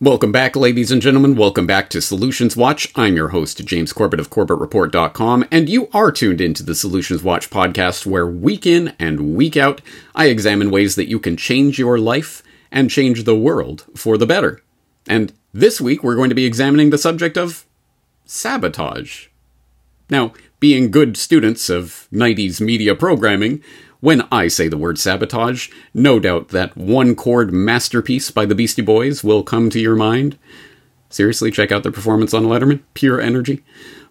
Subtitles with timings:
[0.00, 1.36] Welcome back, ladies and gentlemen.
[1.36, 2.90] Welcome back to Solutions Watch.
[2.96, 7.48] I'm your host, James Corbett of CorbettReport.com, and you are tuned into the Solutions Watch
[7.48, 9.80] podcast, where week in and week out,
[10.12, 14.26] I examine ways that you can change your life and change the world for the
[14.26, 14.60] better.
[15.06, 17.64] And this week, we're going to be examining the subject of
[18.26, 19.28] sabotage.
[20.10, 23.62] Now, being good students of 90s media programming,
[24.04, 28.82] when I say the word sabotage, no doubt that one chord masterpiece by the Beastie
[28.82, 30.38] Boys will come to your mind.
[31.08, 33.64] Seriously, check out the performance on Letterman, pure energy.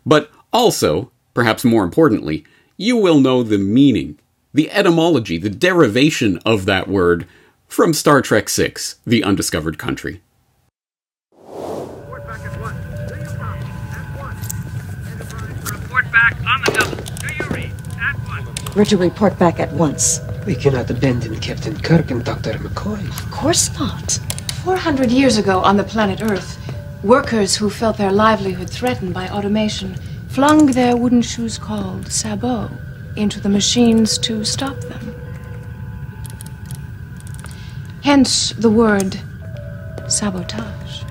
[0.03, 2.43] But also, perhaps more importantly,
[2.75, 4.17] you will know the meaning,
[4.51, 7.27] the etymology, the derivation of that word
[7.67, 8.73] from Star Trek VI
[9.05, 10.22] The Undiscovered Country.
[18.75, 20.19] We're to report back at once.
[20.47, 22.53] We cannot abandon Captain Kirk and Dr.
[22.53, 23.07] McCoy.
[23.07, 24.19] Of course not.
[24.63, 26.57] 400 years ago on the planet Earth,
[27.03, 29.93] workers who felt their livelihood threatened by automation
[30.29, 32.73] flung their wooden shoes called sabots
[33.15, 35.15] into the machines to stop them.
[38.03, 39.19] Hence the word
[40.07, 41.03] sabotage.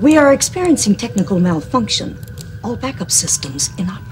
[0.00, 2.16] We are experiencing technical malfunction.
[2.64, 4.07] All backup systems inoperable.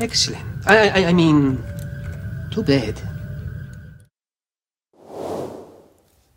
[0.00, 0.44] Excellent.
[0.66, 1.62] I, I, I mean,
[2.50, 3.00] too bad.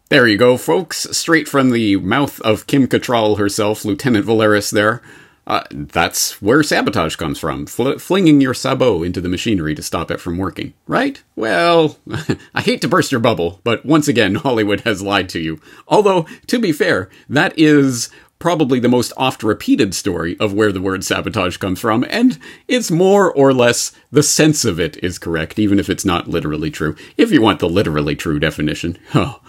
[0.09, 1.08] There you go, folks.
[1.17, 5.02] Straight from the mouth of Kim Cattrall herself, Lieutenant Valeris there.
[5.45, 7.66] Uh, that's where sabotage comes from.
[7.66, 10.73] Fl- flinging your sabot into the machinery to stop it from working.
[10.88, 11.22] Right?
[11.36, 11.97] Well,
[12.56, 15.59] I hate to burst your bubble, but once again, Hollywood has lied to you.
[15.88, 20.81] Although, to be fair, that is probably the most oft repeated story of where the
[20.81, 25.58] word sabotage comes from, and it's more or less the sense of it is correct,
[25.58, 26.95] even if it's not literally true.
[27.17, 28.98] If you want the literally true definition.
[29.16, 29.40] Oh.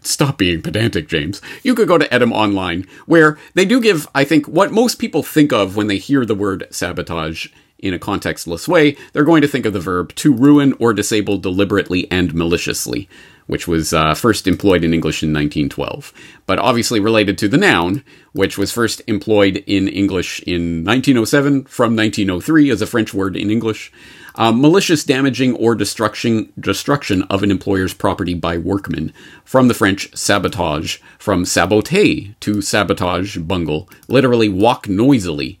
[0.00, 1.42] Stop being pedantic, James.
[1.62, 5.52] You could go to Etymonline, where they do give, I think, what most people think
[5.52, 8.96] of when they hear the word sabotage in a contextless way.
[9.12, 13.08] They're going to think of the verb to ruin or disable deliberately and maliciously
[13.48, 16.12] which was uh, first employed in English in 1912,
[16.46, 21.96] but obviously related to the noun, which was first employed in English in 1907 from
[21.96, 23.90] 1903 as a French word in English.
[24.34, 29.12] Uh, malicious damaging or destruction destruction of an employer's property by workmen
[29.44, 35.58] from the French sabotage from saboter to sabotage bungle literally walk noisily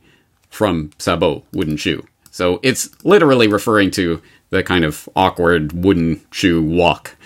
[0.48, 6.62] from sabot wooden shoe so it's literally referring to the kind of awkward wooden shoe
[6.62, 7.16] walk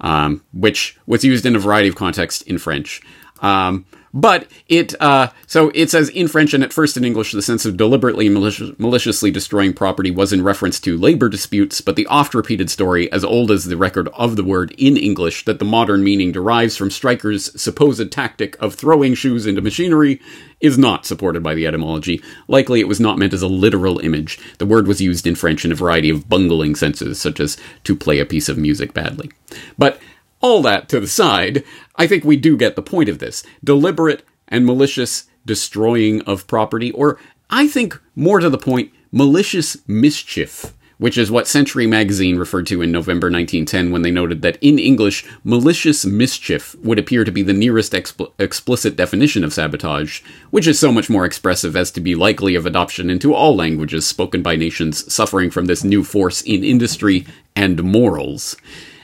[0.00, 3.00] um, which was used in a variety of contexts in French.
[3.40, 7.42] Um, but it uh, so it says in French and at first in English, the
[7.42, 12.70] sense of deliberately maliciously destroying property was in reference to labor disputes, but the oft-repeated
[12.70, 16.32] story, as old as the record of the word in English, that the modern meaning
[16.32, 20.20] derives from strikers' supposed tactic of throwing shoes into machinery,
[20.60, 22.22] is not supported by the etymology.
[22.48, 24.38] Likely, it was not meant as a literal image.
[24.58, 27.96] The word was used in French in a variety of bungling senses, such as to
[27.96, 29.30] play a piece of music badly.
[29.76, 30.00] But
[30.40, 31.64] all that to the side,
[31.98, 33.42] I think we do get the point of this.
[33.62, 37.18] Deliberate and malicious destroying of property, or
[37.50, 42.82] I think more to the point, malicious mischief which is what Century magazine referred to
[42.82, 47.42] in November 1910 when they noted that in English, malicious mischief would appear to be
[47.42, 50.20] the nearest expl- explicit definition of sabotage,
[50.50, 54.06] which is so much more expressive as to be likely of adoption into all languages
[54.06, 58.56] spoken by nations suffering from this new force in industry and morals.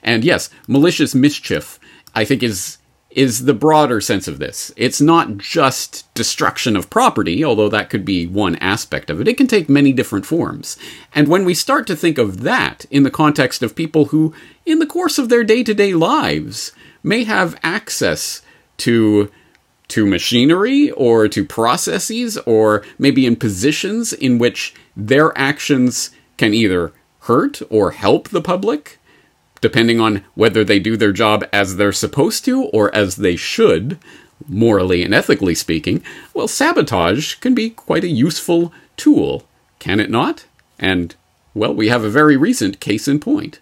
[0.03, 1.78] And yes, malicious mischief,
[2.15, 2.78] I think, is
[3.14, 4.72] is the broader sense of this.
[4.76, 9.28] It's not just destruction of property, although that could be one aspect of it.
[9.28, 10.76] It can take many different forms.
[11.14, 14.34] And when we start to think of that in the context of people who,
[14.66, 16.72] in the course of their day to day lives,
[17.04, 18.42] may have access
[18.78, 19.30] to
[19.86, 26.91] to machinery or to processes or maybe in positions in which their actions can either
[27.20, 28.98] hurt or help the public
[29.64, 33.98] depending on whether they do their job as they're supposed to or as they should,
[34.47, 36.04] morally and ethically speaking,
[36.34, 39.42] well, sabotage can be quite a useful tool,
[39.78, 40.44] can it not?
[40.78, 41.15] And,
[41.54, 43.60] well, we have a very recent case in point.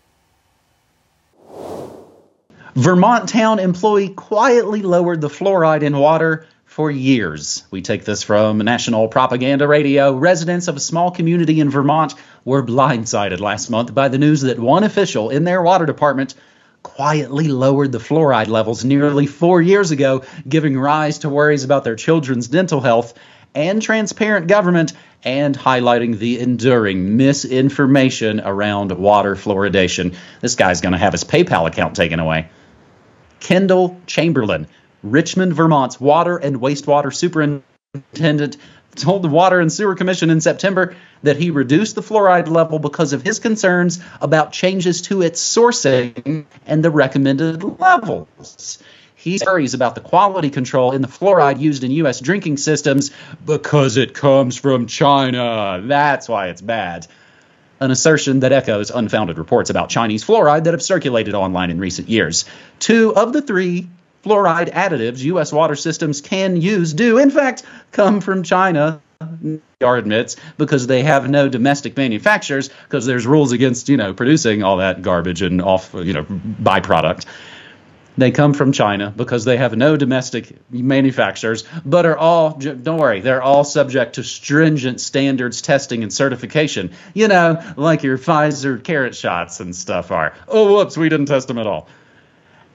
[2.74, 7.62] Vermont town employee quietly lowered the fluoride in water for years.
[7.70, 10.16] We take this from National Propaganda Radio.
[10.16, 14.58] Residents of a small community in Vermont were blindsided last month by the news that
[14.58, 16.34] one official in their water department
[16.82, 21.96] quietly lowered the fluoride levels nearly four years ago, giving rise to worries about their
[21.96, 23.14] children's dental health
[23.54, 24.92] and transparent government
[25.24, 30.16] and highlighting the enduring misinformation around water fluoridation.
[30.40, 32.48] This guy's going to have his PayPal account taken away.
[33.38, 34.66] Kendall Chamberlain,
[35.02, 38.56] Richmond, Vermont's water and wastewater superintendent,
[38.94, 43.12] told the Water and Sewer Commission in September that he reduced the fluoride level because
[43.12, 48.78] of his concerns about changes to its sourcing and the recommended levels.
[49.14, 52.18] He worries about the quality control in the fluoride used in U.S.
[52.18, 53.12] drinking systems
[53.46, 55.80] because it comes from China.
[55.84, 57.06] That's why it's bad.
[57.78, 62.08] An assertion that echoes unfounded reports about Chinese fluoride that have circulated online in recent
[62.08, 62.46] years.
[62.80, 63.88] Two of the three
[64.24, 65.52] fluoride additives U.S.
[65.52, 69.00] water systems can use do, in fact, come from China.
[69.42, 74.62] NPR admits because they have no domestic manufacturers because there's rules against you know producing
[74.62, 77.26] all that garbage and off you know byproduct.
[78.18, 83.20] They come from China because they have no domestic manufacturers, but are all, don't worry,
[83.20, 86.92] they're all subject to stringent standards, testing, and certification.
[87.14, 90.34] You know, like your Pfizer carrot shots and stuff are.
[90.46, 91.88] Oh, whoops, we didn't test them at all.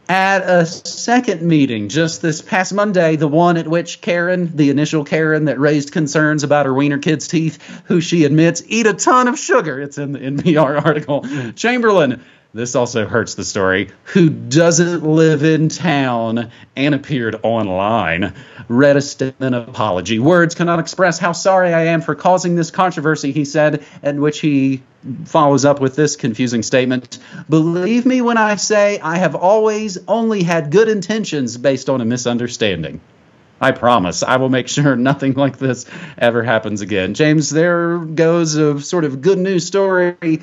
[0.10, 5.04] At a second meeting just this past Monday, the one at which Karen, the initial
[5.04, 9.28] Karen that raised concerns about her wiener kid's teeth, who she admits eat a ton
[9.28, 11.26] of sugar, it's in the NPR article,
[11.56, 12.24] Chamberlain
[12.58, 18.34] this also hurts the story, who doesn't live in town and appeared online,
[18.68, 20.18] read a statement of apology.
[20.18, 24.40] Words cannot express how sorry I am for causing this controversy, he said, in which
[24.40, 24.82] he
[25.26, 30.44] follows up with this confusing statement Believe me when I say I have always only
[30.44, 33.00] had good intentions based on a misunderstanding.
[33.62, 35.86] I promise I will make sure nothing like this
[36.18, 37.14] ever happens again.
[37.14, 40.42] James, there goes a sort of good news story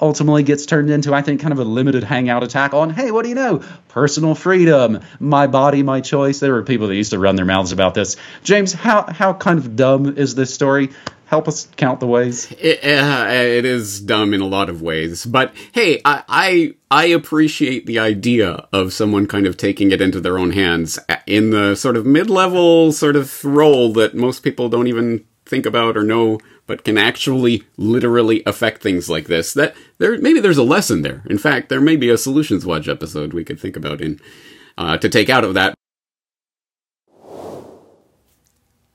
[0.00, 3.22] ultimately gets turned into, I think, kind of a limited hangout attack on, hey, what
[3.22, 3.62] do you know?
[3.88, 6.40] Personal freedom, my body, my choice.
[6.40, 8.16] There were people that used to run their mouths about this.
[8.42, 10.90] James, how, how kind of dumb is this story?
[11.26, 12.52] Help us count the ways.
[12.52, 17.06] It, uh, it is dumb in a lot of ways, but hey, I, I I
[17.06, 21.74] appreciate the idea of someone kind of taking it into their own hands in the
[21.74, 26.38] sort of mid-level sort of role that most people don't even think about or know
[26.66, 29.52] but can actually literally affect things like this.
[29.54, 31.22] That there maybe there's a lesson there.
[31.30, 34.20] In fact, there may be a solutions watch episode we could think about in
[34.76, 35.74] uh, to take out of that.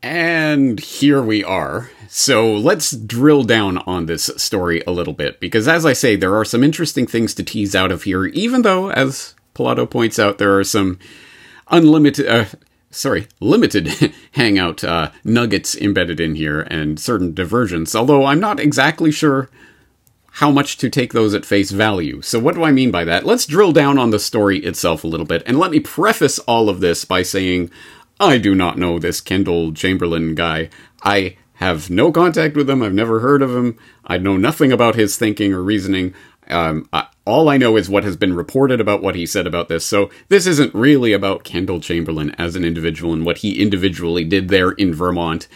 [0.04, 1.92] And here we are.
[2.08, 6.36] So let's drill down on this story a little bit, because as I say, there
[6.36, 10.40] are some interesting things to tease out of here, even though, as Pilato points out,
[10.40, 10.98] there are some
[11.70, 12.46] unlimited, uh,
[12.92, 19.12] sorry, limited hangout uh, nuggets embedded in here and certain diversions, although I'm not exactly
[19.12, 19.50] sure
[20.36, 22.22] how much to take those at face value.
[22.22, 23.26] So, what do I mean by that?
[23.26, 26.70] Let's drill down on the story itself a little bit, and let me preface all
[26.70, 27.72] of this by saying
[28.20, 30.70] I do not know this Kendall Chamberlain guy.
[31.04, 34.96] I have no contact with him, I've never heard of him, I know nothing about
[34.96, 36.14] his thinking or reasoning.
[36.52, 39.70] Um, I, all I know is what has been reported about what he said about
[39.70, 39.86] this.
[39.86, 44.50] So this isn't really about Kendall Chamberlain as an individual and what he individually did
[44.50, 45.48] there in Vermont.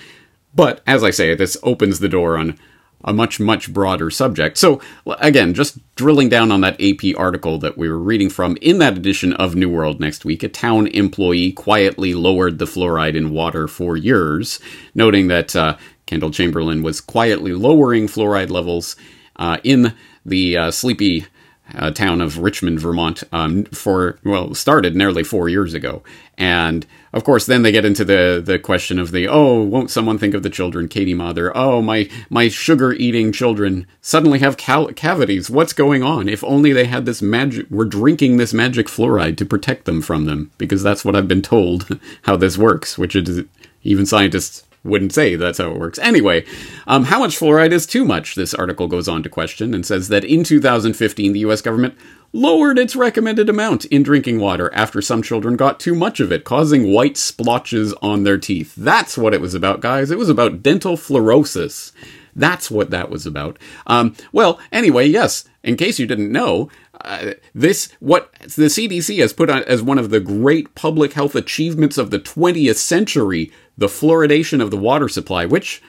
[0.53, 2.57] But as I say, this opens the door on
[3.03, 4.57] a much, much broader subject.
[4.57, 4.81] So,
[5.19, 8.97] again, just drilling down on that AP article that we were reading from in that
[8.97, 13.67] edition of New World next week, a town employee quietly lowered the fluoride in water
[13.67, 14.59] for years,
[14.95, 15.77] noting that uh,
[16.07, 18.95] Kendall Chamberlain was quietly lowering fluoride levels
[19.35, 19.93] uh, in
[20.25, 21.25] the uh, sleepy
[21.73, 26.03] uh, town of Richmond, Vermont, um, for well, started nearly four years ago,
[26.37, 30.17] and of course, then they get into the the question of the oh, won't someone
[30.17, 31.55] think of the children, Katie Mather?
[31.55, 35.49] Oh, my my sugar eating children suddenly have cal- cavities.
[35.49, 36.29] What's going on?
[36.29, 40.25] If only they had this magic, we're drinking this magic fluoride to protect them from
[40.25, 43.45] them, because that's what I've been told how this works, which is
[43.83, 45.99] even scientists wouldn't say that's how it works.
[45.99, 46.45] Anyway,
[46.87, 48.35] um, how much fluoride is too much?
[48.35, 51.95] This article goes on to question and says that in 2015, the US government
[52.31, 56.43] lowered its recommended amount in drinking water after some children got too much of it,
[56.43, 58.75] causing white splotches on their teeth.
[58.75, 60.11] That's what it was about, guys.
[60.11, 61.91] It was about dental fluorosis.
[62.35, 63.57] That's what that was about.
[63.87, 66.69] Um, well, anyway, yes, in case you didn't know,
[67.01, 71.35] uh, this what the CDC has put on as one of the great public health
[71.35, 75.81] achievements of the 20th century the fluoridation of the water supply, which,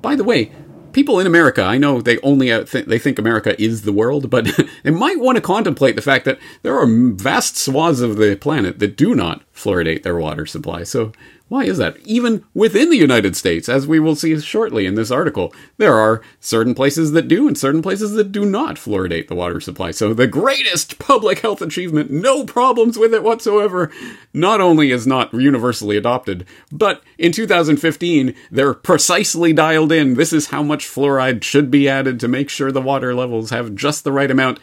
[0.00, 0.52] by the way,
[0.92, 4.30] people in America, I know they only uh, th- they think America is the world,
[4.30, 4.46] but
[4.82, 8.78] they might want to contemplate the fact that there are vast swaths of the planet
[8.78, 10.84] that do not fluoridate their water supply.
[10.84, 11.12] So
[11.52, 11.98] why is that?
[12.06, 16.22] Even within the United States, as we will see shortly in this article, there are
[16.40, 19.90] certain places that do and certain places that do not fluoridate the water supply.
[19.90, 23.90] So the greatest public health achievement, no problems with it whatsoever,
[24.32, 30.14] not only is not universally adopted, but in 2015, they're precisely dialed in.
[30.14, 33.74] This is how much fluoride should be added to make sure the water levels have
[33.74, 34.58] just the right amount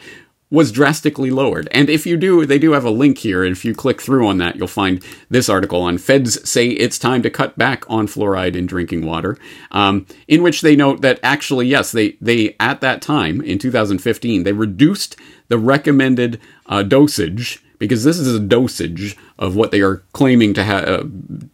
[0.50, 1.68] was drastically lowered.
[1.70, 3.44] And if you do, they do have a link here.
[3.44, 6.98] And if you click through on that, you'll find this article on Feds say it's
[6.98, 9.38] time to cut back on fluoride in drinking water,
[9.70, 14.42] um, in which they note that actually, yes, they, they, at that time in 2015,
[14.42, 15.16] they reduced
[15.48, 20.62] the recommended uh, dosage because this is a dosage of what they are claiming to
[20.62, 21.04] have, uh,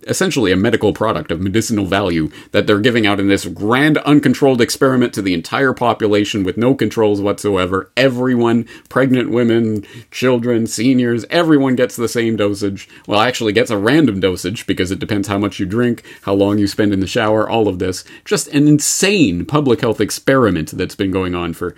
[0.08, 4.60] essentially a medical product of medicinal value that they're giving out in this grand uncontrolled
[4.60, 7.90] experiment to the entire population with no controls whatsoever.
[7.96, 12.88] Everyone, pregnant women, children, seniors, everyone gets the same dosage.
[13.06, 16.58] Well, actually gets a random dosage because it depends how much you drink, how long
[16.58, 18.04] you spend in the shower, all of this.
[18.24, 21.76] Just an insane public health experiment that's been going on for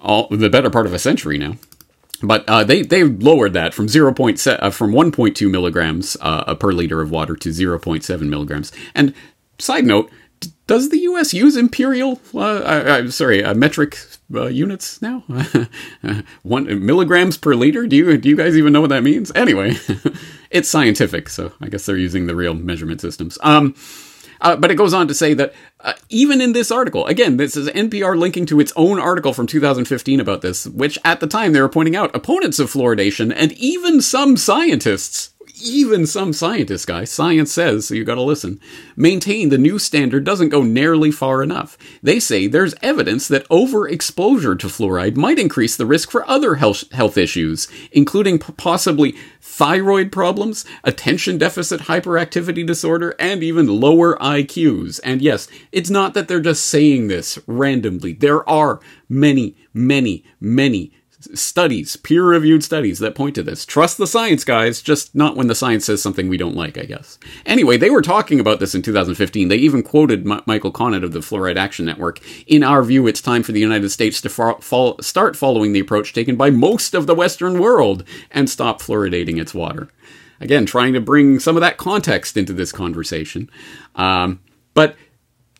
[0.00, 1.56] all the better part of a century now.
[2.22, 5.48] But uh, they they lowered that from zero point se- uh, from one point two
[5.48, 8.72] milligrams uh, per liter of water to zero point seven milligrams.
[8.94, 9.12] And
[9.58, 11.34] side note, d- does the U.S.
[11.34, 12.20] use imperial?
[12.34, 13.98] Uh, sorry, uh, metric
[14.34, 15.24] uh, units now?
[16.42, 17.86] One milligrams per liter?
[17.86, 19.30] Do you do you guys even know what that means?
[19.34, 19.76] Anyway,
[20.50, 23.38] it's scientific, so I guess they're using the real measurement systems.
[23.42, 23.74] Um,
[24.40, 27.56] uh, but it goes on to say that uh, even in this article, again, this
[27.56, 31.52] is NPR linking to its own article from 2015 about this, which at the time
[31.52, 37.10] they were pointing out opponents of fluoridation and even some scientists even some scientists, guys,
[37.10, 38.60] science says, so you gotta listen,
[38.96, 41.78] maintain the new standard doesn't go nearly far enough.
[42.02, 46.90] They say there's evidence that overexposure to fluoride might increase the risk for other health,
[46.92, 55.00] health issues, including possibly thyroid problems, attention deficit hyperactivity disorder, and even lower IQs.
[55.02, 58.12] And yes, it's not that they're just saying this randomly.
[58.12, 60.92] There are many, many, many
[61.34, 63.64] studies, peer reviewed studies that point to this.
[63.64, 66.84] Trust the science, guys, just not when the science says something we don't like, I
[66.84, 67.18] guess.
[67.44, 69.48] Anyway, they were talking about this in 2015.
[69.48, 72.20] They even quoted M- Michael Connett of the Fluoride Action Network.
[72.46, 75.80] In our view, it's time for the United States to fo- fo- start following the
[75.80, 79.88] approach taken by most of the Western world and stop fluoridating its water.
[80.40, 83.50] Again, trying to bring some of that context into this conversation.
[83.94, 84.40] Um,
[84.74, 84.96] but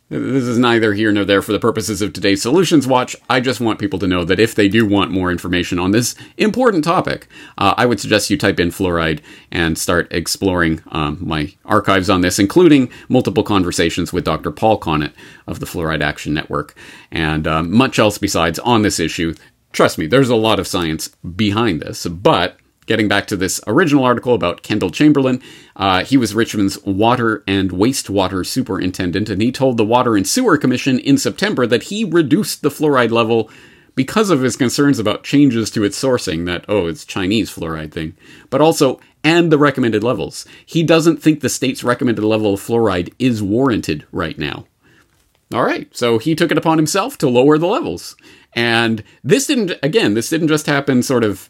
[0.09, 3.13] this is neither here nor there for the purposes of today's Solutions Watch.
[3.29, 6.15] I just want people to know that if they do want more information on this
[6.37, 9.19] important topic, uh, I would suggest you type in fluoride
[9.51, 14.49] and start exploring um, my archives on this, including multiple conversations with Dr.
[14.51, 15.11] Paul Connett
[15.45, 16.73] of the Fluoride Action Network
[17.11, 19.35] and um, much else besides on this issue.
[19.73, 24.03] Trust me, there's a lot of science behind this, but getting back to this original
[24.03, 25.41] article about Kendall Chamberlain,
[25.75, 30.57] uh, he was Richmond's water and wastewater superintendent, and he told the Water and Sewer
[30.57, 33.51] Commission in September that he reduced the fluoride level
[33.93, 38.15] because of his concerns about changes to its sourcing, that, oh, it's Chinese fluoride thing,
[38.49, 40.45] but also, and the recommended levels.
[40.65, 44.67] He doesn't think the state's recommended level of fluoride is warranted right now.
[45.53, 48.15] All right, so he took it upon himself to lower the levels.
[48.53, 51.49] And this didn't, again, this didn't just happen sort of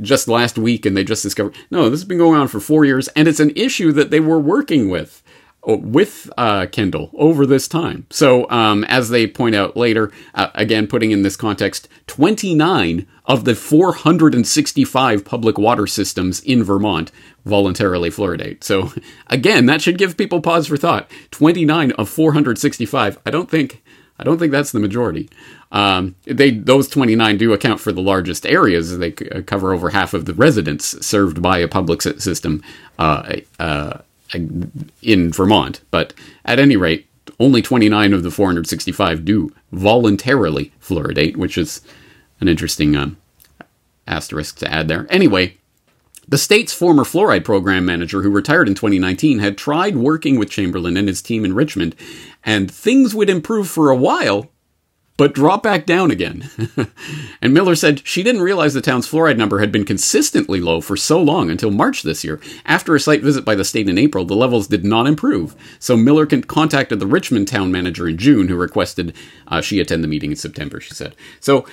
[0.00, 2.84] just last week and they just discovered no this has been going on for four
[2.84, 5.22] years and it's an issue that they were working with
[5.68, 8.06] uh, with uh, Kendall over this time.
[8.08, 13.44] So, um, as they point out later, uh, again, putting in this context, 29 of
[13.44, 17.12] the 465 public water systems in Vermont
[17.44, 18.64] voluntarily fluoridate.
[18.64, 18.94] So,
[19.26, 21.10] again, that should give people pause for thought.
[21.30, 23.18] 29 of 465.
[23.26, 23.82] I don't think
[24.20, 25.30] I don't think that's the majority.
[25.72, 28.98] Um, they those 29 do account for the largest areas.
[28.98, 32.62] They uh, cover over half of the residents served by a public system
[32.98, 33.98] uh, uh,
[34.34, 35.80] in Vermont.
[35.90, 36.12] But
[36.44, 37.06] at any rate,
[37.38, 41.80] only 29 of the 465 do voluntarily fluoridate, which is
[42.40, 43.16] an interesting um,
[44.06, 45.06] asterisk to add there.
[45.08, 45.56] Anyway,
[46.30, 50.96] the state's former fluoride program manager, who retired in 2019, had tried working with Chamberlain
[50.96, 51.96] and his team in Richmond,
[52.44, 54.48] and things would improve for a while,
[55.16, 56.48] but drop back down again.
[57.42, 60.96] and Miller said she didn't realize the town's fluoride number had been consistently low for
[60.96, 62.40] so long until March this year.
[62.64, 65.56] After a site visit by the state in April, the levels did not improve.
[65.80, 69.14] So Miller contacted the Richmond town manager in June, who requested
[69.48, 71.16] uh, she attend the meeting in September, she said.
[71.40, 71.66] So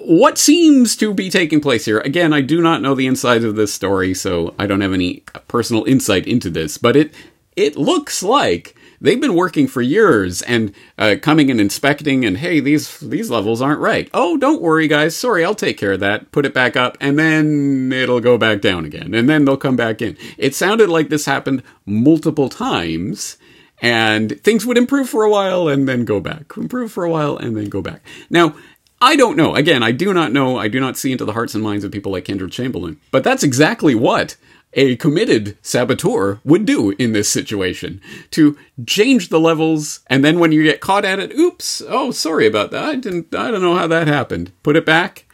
[0.00, 3.56] what seems to be taking place here again i do not know the inside of
[3.56, 7.12] this story so i don't have any personal insight into this but it
[7.56, 12.60] it looks like they've been working for years and uh, coming and inspecting and hey
[12.60, 14.08] these these levels aren't right.
[14.14, 15.16] Oh don't worry guys.
[15.16, 16.32] Sorry i'll take care of that.
[16.32, 19.76] Put it back up and then it'll go back down again and then they'll come
[19.76, 20.16] back in.
[20.38, 23.36] It sounded like this happened multiple times
[23.80, 27.36] and things would improve for a while and then go back improve for a while
[27.36, 28.02] and then go back.
[28.30, 28.54] Now
[29.02, 29.56] I don't know.
[29.56, 30.56] Again, I do not know.
[30.56, 33.00] I do not see into the hearts and minds of people like Kendall Chamberlain.
[33.10, 34.36] But that's exactly what
[34.74, 38.56] a committed saboteur would do in this situation to
[38.86, 42.70] change the levels and then when you get caught at it oops oh sorry about
[42.70, 45.26] that i didn't i don't know how that happened put it back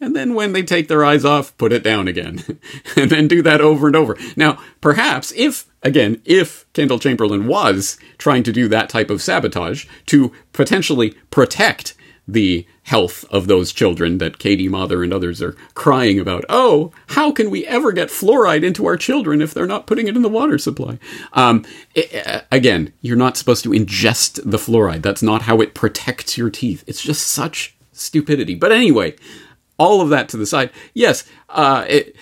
[0.00, 2.44] and then when they take their eyes off, put it down again.
[2.96, 4.14] and then do that over and over.
[4.36, 9.86] Now, perhaps if, again, if Kendall Chamberlain was trying to do that type of sabotage
[10.06, 11.94] to potentially protect
[12.28, 16.44] the health of those children that Katie Mather and others are crying about.
[16.48, 20.16] Oh, how can we ever get fluoride into our children if they're not putting it
[20.16, 20.98] in the water supply?
[21.32, 21.64] Um,
[21.94, 25.02] it, again, you're not supposed to ingest the fluoride.
[25.02, 26.84] That's not how it protects your teeth.
[26.86, 28.54] It's just such stupidity.
[28.54, 29.14] But anyway,
[29.78, 30.70] all of that to the side.
[30.94, 32.16] Yes, uh, it,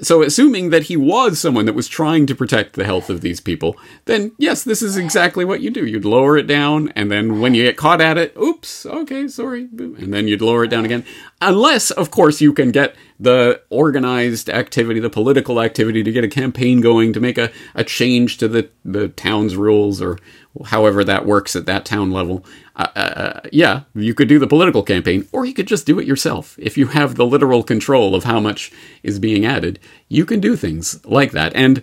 [0.00, 3.40] so assuming that he was someone that was trying to protect the health of these
[3.40, 5.86] people, then yes, this is exactly what you do.
[5.86, 9.68] You'd lower it down, and then when you get caught at it, oops, okay, sorry,
[9.72, 11.04] and then you'd lower it down again.
[11.40, 16.28] Unless, of course, you can get the organized activity, the political activity to get a
[16.28, 20.18] campaign going to make a, a change to the, the town's rules or
[20.66, 22.44] however that works at that town level.
[22.76, 25.98] Uh, uh, uh, yeah, you could do the political campaign, or you could just do
[25.98, 26.56] it yourself.
[26.58, 29.78] If you have the literal control of how much is being added,
[30.08, 31.54] you can do things like that.
[31.54, 31.82] And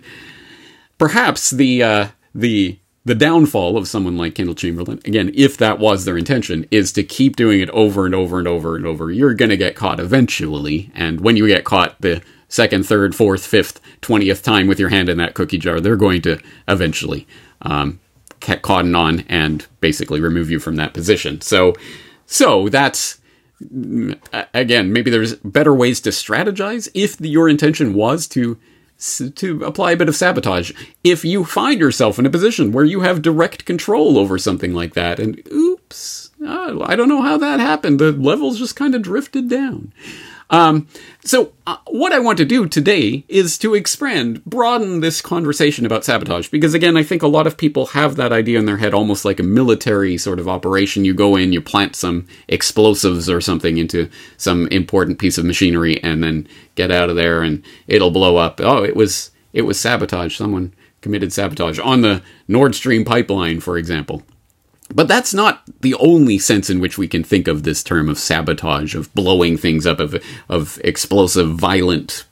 [0.98, 6.04] perhaps the uh, the the downfall of someone like Kendall Chamberlain, again, if that was
[6.04, 9.10] their intention, is to keep doing it over and over and over and over.
[9.10, 13.46] You're going to get caught eventually, and when you get caught the second, third, fourth,
[13.46, 17.26] fifth, twentieth time with your hand in that cookie jar, they're going to eventually
[17.62, 17.98] um,
[18.40, 21.40] cotton on and basically remove you from that position.
[21.40, 21.74] So,
[22.26, 23.18] so that's
[24.54, 28.56] again maybe there's better ways to strategize if the, your intention was to
[29.34, 30.72] to apply a bit of sabotage.
[31.04, 34.94] If you find yourself in a position where you have direct control over something like
[34.94, 38.00] that, and oops, uh, I don't know how that happened.
[38.00, 39.92] The levels just kind of drifted down.
[40.50, 40.88] Um,
[41.24, 46.04] so, uh, what I want to do today is to expand, broaden this conversation about
[46.04, 48.94] sabotage, because again, I think a lot of people have that idea in their head
[48.94, 51.04] almost like a military sort of operation.
[51.04, 56.02] You go in, you plant some explosives or something into some important piece of machinery,
[56.02, 58.60] and then get out of there, and it'll blow up.
[58.62, 60.36] Oh, it was it was sabotage.
[60.36, 64.22] Someone committed sabotage on the Nord Stream pipeline, for example.
[64.94, 68.18] But that's not the only sense in which we can think of this term of
[68.18, 72.24] sabotage, of blowing things up, of, of explosive, violent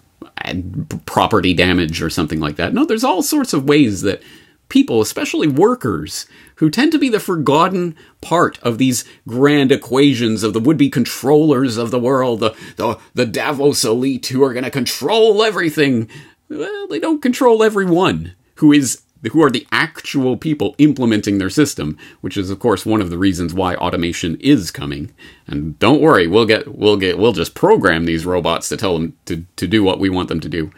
[1.05, 2.73] property damage or something like that.
[2.73, 4.23] No, there's all sorts of ways that
[4.69, 10.53] people, especially workers, who tend to be the forgotten part of these grand equations of
[10.53, 14.71] the would-be controllers of the world, the, the, the Davos elite who are going to
[14.71, 16.09] control everything.
[16.49, 21.99] Well, they don't control everyone who is who are the actual people implementing their system,
[22.21, 25.13] which is of course one of the reasons why automation is coming.
[25.47, 29.17] And don't worry, we'll get we'll get we'll just program these robots to tell them
[29.27, 30.71] to, to do what we want them to do.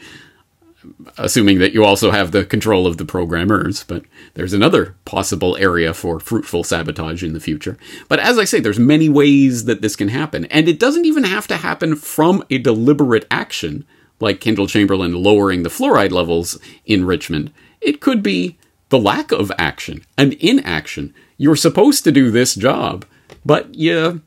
[1.18, 5.92] Assuming that you also have the control of the programmers, but there's another possible area
[5.92, 7.76] for fruitful sabotage in the future.
[8.08, 11.24] But as I say, there's many ways that this can happen, and it doesn't even
[11.24, 13.86] have to happen from a deliberate action,
[14.20, 19.52] like Kendall Chamberlain lowering the fluoride levels in Richmond it could be the lack of
[19.58, 21.14] action, an inaction.
[21.36, 23.04] You're supposed to do this job,
[23.44, 24.22] but you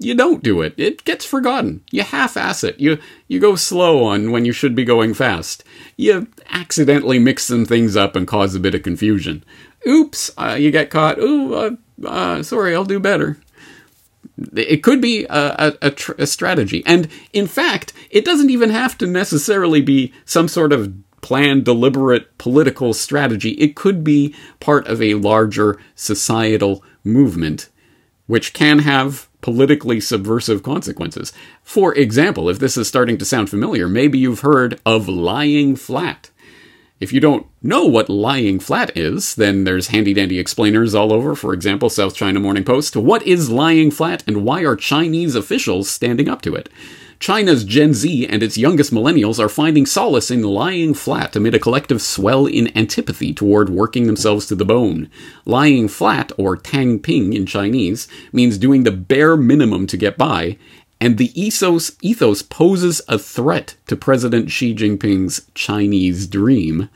[0.00, 0.74] you don't do it.
[0.76, 1.82] It gets forgotten.
[1.90, 2.78] You half-ass it.
[2.78, 5.64] You you go slow on when you should be going fast.
[5.96, 9.44] You accidentally mix some things up and cause a bit of confusion.
[9.86, 11.18] Oops, uh, you get caught.
[11.18, 11.70] Ooh, uh,
[12.06, 13.38] uh, sorry, I'll do better.
[14.54, 16.84] It could be a, a, a, strategy.
[16.86, 22.36] And in fact, it doesn't even have to necessarily be some sort of planned, deliberate
[22.38, 23.50] political strategy.
[23.52, 27.68] It could be part of a larger societal movement,
[28.26, 31.32] which can have politically subversive consequences.
[31.62, 36.30] For example, if this is starting to sound familiar, maybe you've heard of lying flat.
[37.00, 41.36] If you don't know what lying flat is, then there's handy dandy explainers all over.
[41.36, 42.96] For example, South China Morning Post.
[42.96, 46.68] What is lying flat and why are Chinese officials standing up to it?
[47.20, 51.58] China's Gen Z and its youngest millennials are finding solace in lying flat amid a
[51.58, 55.10] collective swell in antipathy toward working themselves to the bone.
[55.44, 60.56] Lying flat, or tang ping in Chinese, means doing the bare minimum to get by,
[61.00, 66.88] and the ethos, ethos poses a threat to President Xi Jinping's Chinese dream.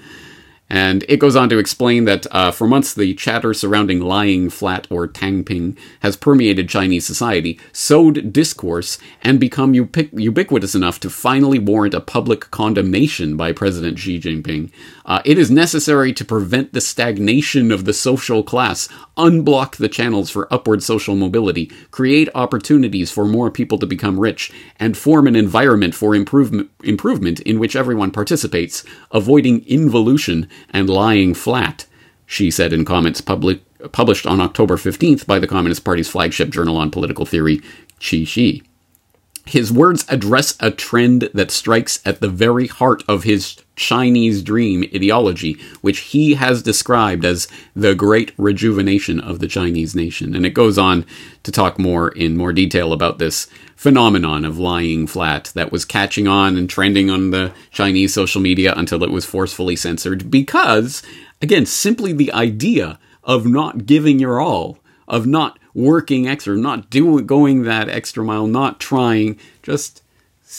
[0.72, 4.86] And it goes on to explain that uh, for months the chatter surrounding lying flat
[4.88, 11.58] or tangping has permeated Chinese society, sowed discourse, and become ubiqu- ubiquitous enough to finally
[11.58, 14.70] warrant a public condemnation by President Xi Jinping.
[15.04, 20.30] Uh, it is necessary to prevent the stagnation of the social class, unblock the channels
[20.30, 25.36] for upward social mobility, create opportunities for more people to become rich, and form an
[25.36, 31.86] environment for improvement, improvement in which everyone participates, avoiding involution and lying flat,
[32.26, 33.60] Xi said in comments public,
[33.92, 37.60] published on October 15th by the Communist Party's flagship journal on political theory,
[38.00, 38.62] Qiushi.
[39.44, 44.84] His words address a trend that strikes at the very heart of his Chinese dream
[44.94, 50.36] ideology, which he has described as the great rejuvenation of the Chinese nation.
[50.36, 51.04] And it goes on
[51.42, 56.28] to talk more in more detail about this phenomenon of lying flat that was catching
[56.28, 61.02] on and trending on the Chinese social media until it was forcefully censored because,
[61.40, 64.78] again, simply the idea of not giving your all,
[65.08, 70.02] of not working extra, not doing going that extra mile, not trying, just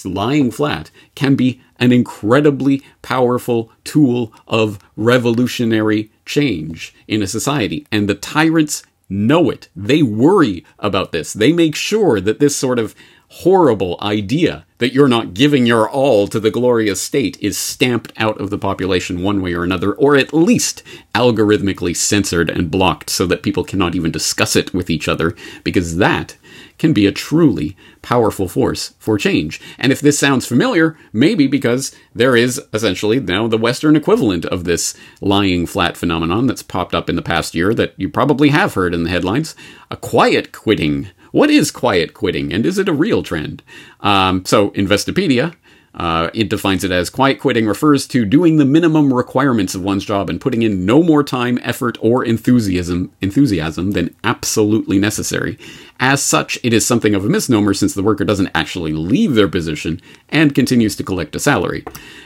[0.04, 7.86] lying flat can be an incredibly powerful tool of revolutionary change in a society.
[7.92, 9.70] And the tyrants know it.
[9.76, 11.34] They worry about this.
[11.34, 12.96] They make sure that this sort of
[13.38, 18.40] horrible idea that you're not giving your all to the glorious state is stamped out
[18.40, 20.84] of the population one way or another, or at least
[21.16, 25.98] algorithmically censored and blocked so that people cannot even discuss it with each other, because
[25.98, 26.38] that
[26.78, 29.60] can be a truly powerful force for change.
[29.80, 34.64] And if this sounds familiar, maybe because there is essentially now the Western equivalent of
[34.64, 38.76] this lying flat phenomenon that's popped up in the past year that you probably have
[38.76, 39.56] heard in the headlines
[39.90, 43.64] a quiet quitting what is quiet quitting, and is it a real trend?
[44.02, 45.56] Um, so, Investopedia
[45.96, 50.04] uh, it defines it as quiet quitting refers to doing the minimum requirements of one's
[50.04, 55.58] job and putting in no more time, effort, or enthusiasm enthusiasm than absolutely necessary.
[56.00, 59.48] As such, it is something of a misnomer since the worker doesn't actually leave their
[59.48, 61.86] position and continues to collect a salary.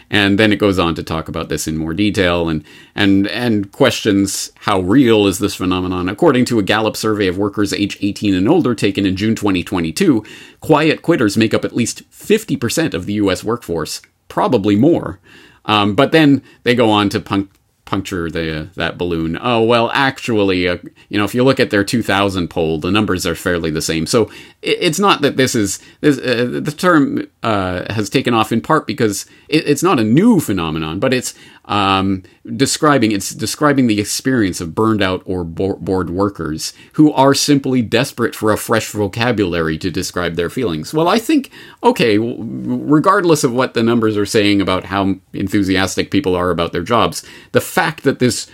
[0.10, 2.64] And then it goes on to talk about this in more detail and
[2.96, 6.08] and and questions how real is this phenomenon.
[6.08, 10.24] According to a Gallup survey of workers age 18 and older taken in June 2022,
[10.62, 15.20] quiet quitters make up at least 50% of the US workforce, probably more.
[15.66, 17.52] Um, but then they go on to punk-
[17.88, 19.40] puncture the that balloon.
[19.42, 20.78] Oh well, actually, uh,
[21.10, 24.06] you know, if you look at their 2000 poll, the numbers are fairly the same.
[24.06, 24.24] So
[24.62, 28.62] it, it's not that this is this, uh, the term uh, has taken off in
[28.62, 31.34] part because it, it's not a new phenomenon, but it's
[31.68, 32.24] um,
[32.56, 38.36] describing it's describing the experience of burned out or bored workers who are simply desperate
[38.36, 40.94] for a fresh vocabulary to describe their feelings.
[40.94, 41.52] Well, I think
[41.84, 46.84] okay, regardless of what the numbers are saying about how enthusiastic people are about their
[46.84, 48.50] jobs, the fact that this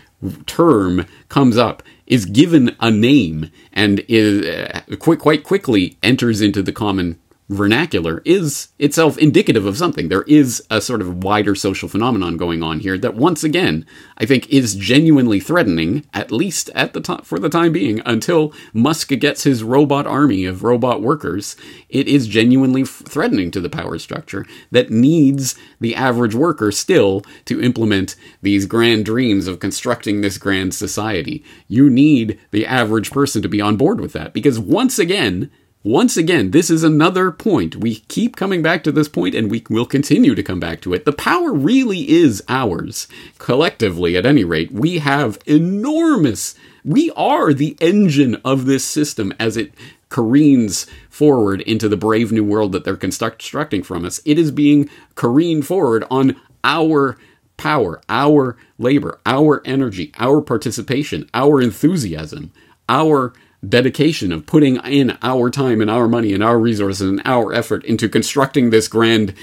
[0.45, 6.71] term comes up is given a name and is uh, quite quickly enters into the
[6.71, 10.10] common vernacular is itself indicative of something.
[10.10, 13.86] There is a sort of wider social phenomenon going on here that once again,
[14.17, 18.53] I think is genuinely threatening, at least at the time for the time being, until
[18.73, 21.56] Musk gets his robot army of robot workers.
[21.89, 27.62] It is genuinely threatening to the power structure that needs the average worker still to
[27.62, 31.43] implement these grand dreams of constructing this grand society.
[31.67, 35.51] You need the average person to be on board with that because once again,
[35.83, 37.75] once again, this is another point.
[37.75, 40.93] We keep coming back to this point and we will continue to come back to
[40.93, 41.03] it.
[41.03, 43.07] The power really is ours.
[43.37, 49.57] Collectively, at any rate, we have enormous, we are the engine of this system as
[49.57, 49.73] it
[50.09, 54.21] careens forward into the brave new world that they're constructing from us.
[54.23, 57.17] It is being careened forward on our
[57.57, 62.53] power, our labor, our energy, our participation, our enthusiasm,
[62.87, 63.33] our
[63.67, 67.84] dedication of putting in our time and our money and our resources and our effort
[67.86, 69.34] into constructing this grand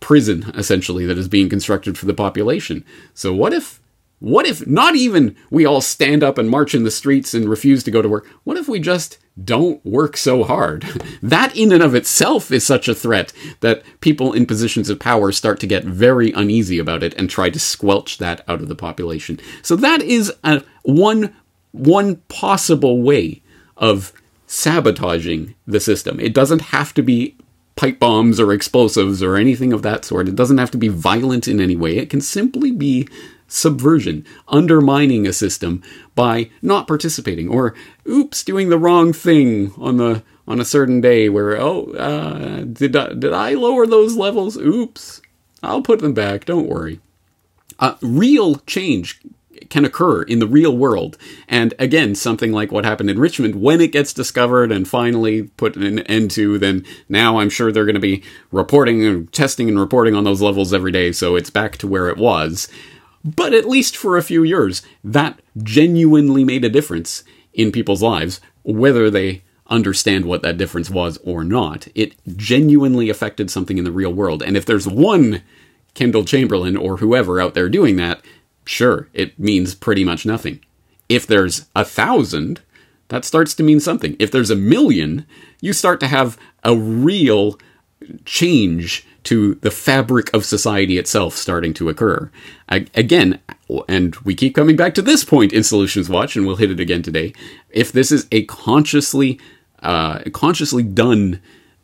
[0.00, 2.84] prison essentially that is being constructed for the population.
[3.14, 3.80] So what if
[4.20, 7.82] what if not even we all stand up and march in the streets and refuse
[7.84, 8.26] to go to work?
[8.44, 10.82] What if we just don't work so hard?
[11.22, 15.30] that in and of itself is such a threat that people in positions of power
[15.32, 18.74] start to get very uneasy about it and try to squelch that out of the
[18.74, 19.38] population.
[19.60, 21.34] So that is a, one
[21.74, 23.42] one possible way
[23.76, 24.12] of
[24.46, 26.20] sabotaging the system.
[26.20, 27.36] It doesn't have to be
[27.76, 30.28] pipe bombs or explosives or anything of that sort.
[30.28, 31.96] It doesn't have to be violent in any way.
[31.96, 33.08] It can simply be
[33.48, 35.82] subversion, undermining a system
[36.14, 37.74] by not participating or
[38.08, 42.94] oops, doing the wrong thing on the on a certain day where oh, uh, did
[42.94, 44.56] I, did I lower those levels?
[44.56, 45.22] Oops.
[45.62, 46.44] I'll put them back.
[46.44, 47.00] Don't worry.
[47.78, 49.20] Uh, real change
[49.70, 51.18] can occur in the real world.
[51.48, 55.76] And again, something like what happened in Richmond, when it gets discovered and finally put
[55.76, 59.78] an end to, then now I'm sure they're going to be reporting and testing and
[59.78, 61.12] reporting on those levels every day.
[61.12, 62.68] So it's back to where it was.
[63.24, 67.24] But at least for a few years, that genuinely made a difference
[67.54, 71.88] in people's lives, whether they understand what that difference was or not.
[71.94, 74.42] It genuinely affected something in the real world.
[74.42, 75.42] And if there's one
[75.94, 78.20] Kendall Chamberlain or whoever out there doing that,
[78.64, 80.60] sure, it means pretty much nothing.
[81.08, 82.62] If there's a thousand,
[83.08, 84.16] that starts to mean something.
[84.18, 85.26] If there's a million,
[85.60, 87.58] you start to have a real
[88.24, 92.30] change to the fabric of society itself starting to occur.
[92.68, 93.40] I, again,
[93.88, 96.80] and we keep coming back to this point in Solutions Watch, and we'll hit it
[96.80, 97.32] again today.
[97.70, 99.40] If this is a consciously,
[99.82, 101.40] uh, consciously done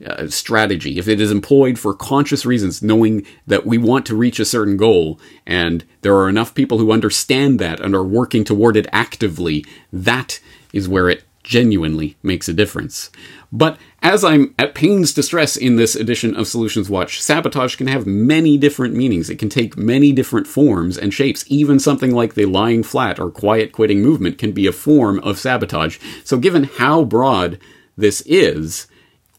[0.06, 4.40] uh, strategy, if it is employed for conscious reasons, knowing that we want to reach
[4.40, 8.76] a certain goal, and there are enough people who understand that and are working toward
[8.76, 10.40] it actively, that
[10.72, 13.10] is where it genuinely makes a difference.
[13.52, 17.88] But as I'm at pains to stress in this edition of Solutions Watch, sabotage can
[17.88, 19.28] have many different meanings.
[19.28, 21.44] It can take many different forms and shapes.
[21.48, 25.38] Even something like the lying flat or quiet quitting movement can be a form of
[25.38, 25.98] sabotage.
[26.24, 27.58] So given how broad
[27.96, 28.86] this is,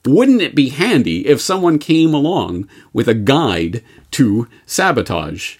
[0.05, 5.57] wouldn't it be handy if someone came along with a guide to sabotage?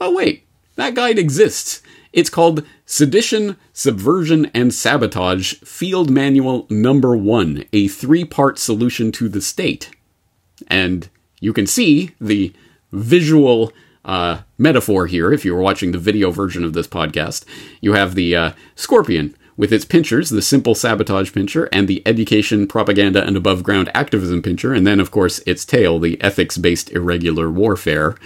[0.00, 1.82] Oh wait, that guide exists.
[2.12, 9.28] It's called Sedition, Subversion, and Sabotage Field Manual Number One, a three part solution to
[9.28, 9.90] the state.
[10.68, 11.08] And
[11.40, 12.52] you can see the
[12.92, 13.72] visual
[14.04, 17.44] uh, metaphor here if you were watching the video version of this podcast.
[17.80, 22.66] You have the uh, scorpion with its pinchers, the simple sabotage pincher, and the education,
[22.66, 26.90] propaganda, and above ground activism pincher, and then, of course, its tail, the ethics based
[26.92, 28.16] irregular warfare,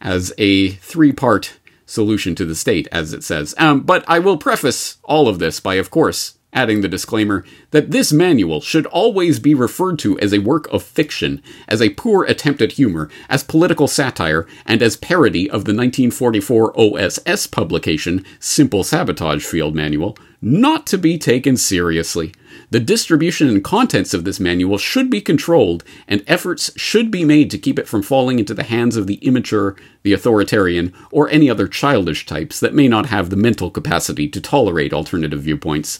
[0.00, 3.54] as a three part solution to the state, as it says.
[3.58, 7.90] Um, but I will preface all of this by, of course, adding the disclaimer that
[7.90, 12.24] this manual should always be referred to as a work of fiction, as a poor
[12.24, 18.84] attempt at humor, as political satire, and as parody of the 1944 OSS publication Simple
[18.84, 22.32] Sabotage Field Manual, not to be taken seriously.
[22.70, 27.50] The distribution and contents of this manual should be controlled, and efforts should be made
[27.50, 31.50] to keep it from falling into the hands of the immature, the authoritarian, or any
[31.50, 35.98] other childish types that may not have the mental capacity to tolerate alternative viewpoints.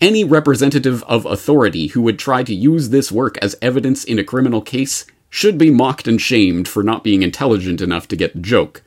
[0.00, 4.24] Any representative of authority who would try to use this work as evidence in a
[4.24, 8.40] criminal case should be mocked and shamed for not being intelligent enough to get the
[8.40, 8.82] joke.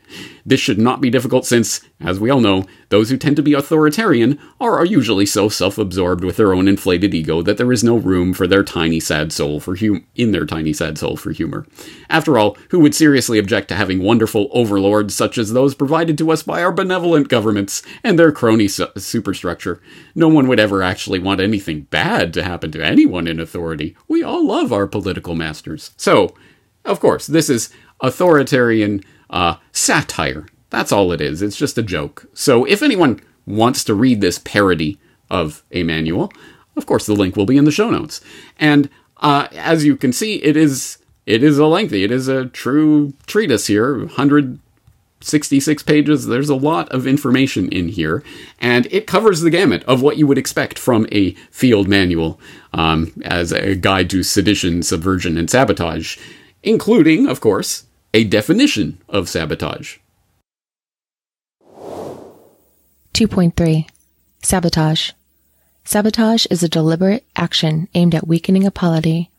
[0.46, 3.54] This should not be difficult since, as we all know, those who tend to be
[3.54, 8.34] authoritarian are usually so self-absorbed with their own inflated ego that there is no room
[8.34, 11.66] for their tiny sad soul for hum- in their tiny sad soul for humor.
[12.10, 16.32] After all, who would seriously object to having wonderful overlords such as those provided to
[16.32, 19.82] us by our benevolent governments and their crony su- superstructure?
[20.14, 23.96] No one would ever actually want anything bad to happen to anyone in authority.
[24.08, 25.92] We all love our political masters.
[25.98, 26.36] So,
[26.86, 30.48] of course, this is authoritarian uh, satire.
[30.70, 31.42] That's all it is.
[31.42, 32.26] It's just a joke.
[32.34, 36.32] So if anyone wants to read this parody of a manual,
[36.76, 38.22] of course the link will be in the show notes.
[38.60, 42.04] And uh, as you can see, it is it is a lengthy.
[42.04, 46.28] It is a true treatise here, 166 pages.
[46.28, 48.24] There's a lot of information in here,
[48.60, 52.40] and it covers the gamut of what you would expect from a field manual
[52.74, 56.18] um, as a guide to sedition, subversion, and sabotage,
[56.62, 57.86] including, of course,
[58.16, 59.98] a definition of sabotage.
[63.14, 63.90] 2.3
[64.42, 65.12] Sabotage.
[65.84, 69.32] Sabotage is a deliberate action aimed at weakening a polity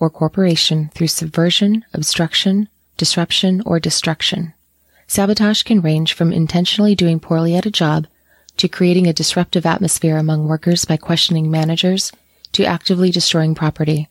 [0.00, 4.54] or corporation through subversion, obstruction, disruption, or destruction.
[5.06, 8.06] Sabotage can range from intentionally doing poorly at a job
[8.56, 12.10] to creating a disruptive atmosphere among workers by questioning managers
[12.52, 14.08] to actively destroying property.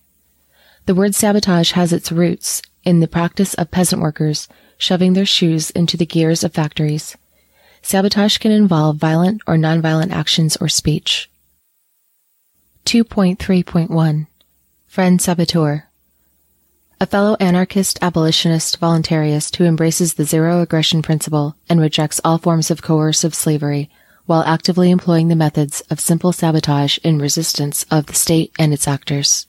[0.86, 5.70] The word sabotage has its roots in the practice of peasant workers shoving their shoes
[5.72, 7.16] into the gears of factories.
[7.82, 11.30] Sabotage can involve violent or nonviolent actions or speech.
[12.86, 14.28] 2.3.1
[14.88, 15.88] Friend Saboteur
[17.00, 22.70] A fellow anarchist, abolitionist, voluntarist who embraces the zero aggression principle and rejects all forms
[22.70, 23.90] of coercive slavery
[24.26, 28.88] while actively employing the methods of simple sabotage in resistance of the state and its
[28.88, 29.48] actors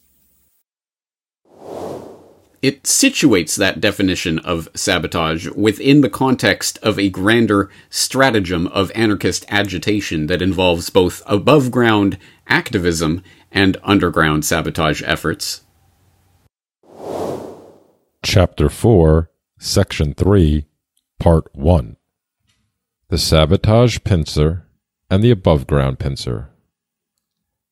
[2.64, 9.44] it situates that definition of sabotage within the context of a grander stratagem of anarchist
[9.50, 12.16] agitation that involves both above ground
[12.48, 13.22] activism
[13.53, 15.61] and underground sabotage efforts.
[18.22, 20.64] Chapter 4, Section 3,
[21.18, 21.98] Part 1
[23.09, 24.66] The Sabotage Pincer
[25.11, 26.48] and the Above Ground Pincer.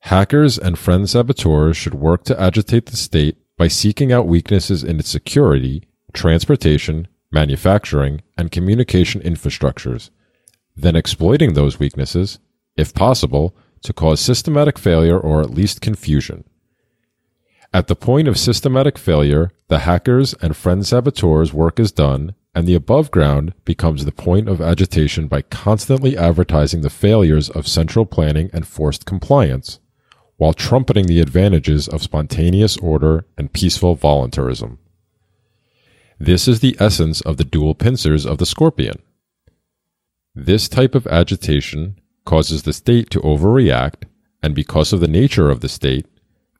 [0.01, 4.99] Hackers and friend saboteurs should work to agitate the state by seeking out weaknesses in
[4.99, 10.11] its security, transportation, manufacturing, and communication infrastructures,
[10.75, 12.41] then exploiting those weaknesses,
[12.77, 16.43] if possible, to cause systematic failure or at least confusion.
[17.73, 22.67] At the point of systematic failure, the hackers and friend saboteurs' work is done, and
[22.67, 28.07] the above ground becomes the point of agitation by constantly advertising the failures of central
[28.07, 29.79] planning and forced compliance
[30.43, 34.77] while trumpeting the advantages of spontaneous order and peaceful voluntarism.
[36.19, 39.01] This is the essence of the dual pincers of the scorpion.
[40.35, 44.03] This type of agitation causes the state to overreact,
[44.43, 46.07] and because of the nature of the state,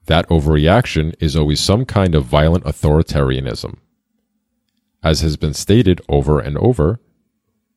[0.07, 3.79] that overreaction is always some kind of violent authoritarianism.
[5.03, 7.01] As has been stated over and over,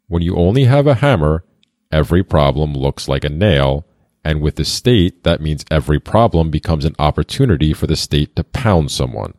[0.05, 1.43] when you only have a hammer,
[1.91, 3.87] every problem looks like a nail,
[4.25, 8.43] and with the state, that means every problem becomes an opportunity for the state to
[8.43, 9.35] pound someone.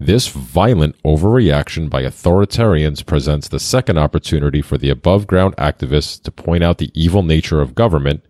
[0.00, 6.32] This violent overreaction by authoritarians presents the second opportunity for the above ground activists to
[6.32, 8.24] point out the evil nature of government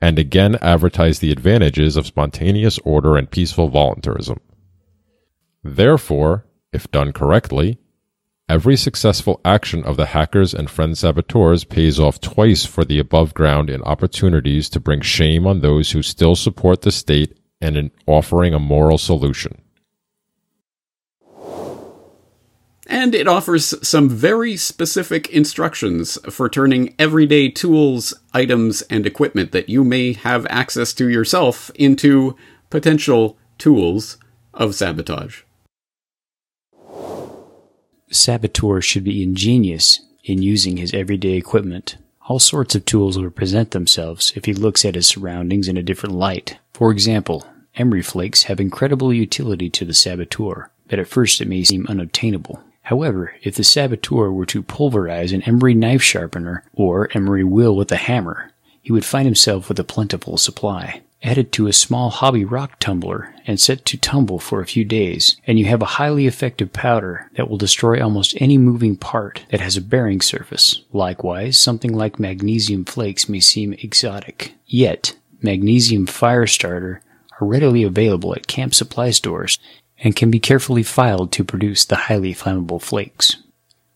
[0.00, 4.40] and again advertise the advantages of spontaneous order and peaceful voluntarism.
[5.62, 7.78] Therefore, if done correctly,
[8.48, 13.34] every successful action of the hackers and friend saboteurs pays off twice for the above
[13.34, 17.90] ground in opportunities to bring shame on those who still support the state and in
[18.06, 19.60] offering a moral solution.
[22.90, 29.68] And it offers some very specific instructions for turning everyday tools, items, and equipment that
[29.68, 32.34] you may have access to yourself into
[32.70, 34.16] potential tools
[34.54, 35.42] of sabotage.
[38.10, 41.96] Saboteur should be ingenious in using his everyday equipment.
[42.28, 45.82] All sorts of tools will present themselves if he looks at his surroundings in a
[45.82, 46.58] different light.
[46.72, 51.64] For example, emery flakes have incredible utility to the saboteur, but at first it may
[51.64, 52.62] seem unobtainable.
[52.82, 57.92] However, if the saboteur were to pulverize an emery knife sharpener or emery wheel with
[57.92, 61.02] a hammer, he would find himself with a plentiful supply.
[61.22, 64.84] Add it to a small hobby rock tumbler and set to tumble for a few
[64.84, 69.44] days, and you have a highly effective powder that will destroy almost any moving part
[69.50, 70.82] that has a bearing surface.
[70.92, 74.54] Likewise, something like magnesium flakes may seem exotic.
[74.66, 77.02] Yet, magnesium fire starter
[77.40, 79.58] are readily available at camp supply stores
[79.98, 83.36] and can be carefully filed to produce the highly flammable flakes.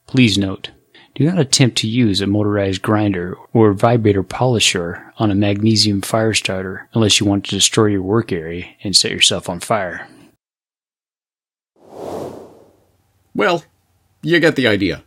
[0.09, 0.71] Please note,
[1.15, 6.33] do not attempt to use a motorized grinder or vibrator polisher on a magnesium fire
[6.33, 10.09] starter unless you want to destroy your work area and set yourself on fire.
[13.35, 13.65] Well,
[14.23, 15.03] you get the idea.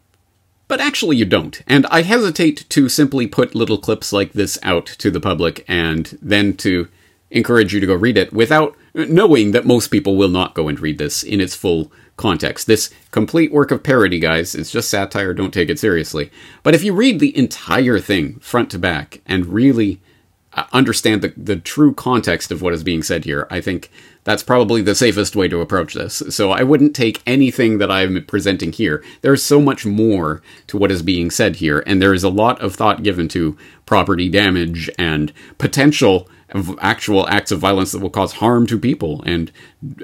[0.67, 1.61] But actually, you don't.
[1.67, 6.17] And I hesitate to simply put little clips like this out to the public and
[6.21, 6.87] then to
[7.29, 10.79] encourage you to go read it without knowing that most people will not go and
[10.79, 12.67] read this in its full context.
[12.67, 16.31] This complete work of parody, guys, is just satire, don't take it seriously.
[16.63, 20.01] But if you read the entire thing front to back and really
[20.53, 23.91] uh, understand the, the true context of what is being said here, I think
[24.23, 26.23] that's probably the safest way to approach this.
[26.29, 29.03] So I wouldn't take anything that I'm presenting here.
[29.21, 32.59] There's so much more to what is being said here, and there is a lot
[32.61, 36.29] of thought given to property damage and potential
[36.79, 39.23] actual acts of violence that will cause harm to people.
[39.25, 39.51] And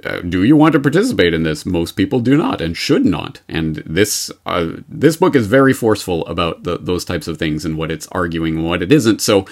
[0.03, 1.65] uh, do you want to participate in this?
[1.65, 3.41] Most people do not and should not.
[3.47, 7.77] And this uh, this book is very forceful about the, those types of things and
[7.77, 9.21] what it's arguing and what it isn't.
[9.21, 9.45] So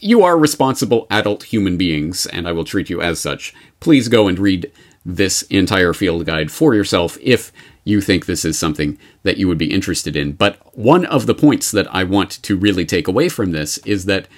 [0.00, 3.54] you are responsible adult human beings, and I will treat you as such.
[3.78, 4.70] Please go and read
[5.04, 7.52] this entire field guide for yourself if
[7.84, 10.32] you think this is something that you would be interested in.
[10.32, 14.04] But one of the points that I want to really take away from this is
[14.06, 14.28] that